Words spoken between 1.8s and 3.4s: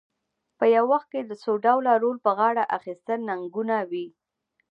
رول په غاړه اخیستل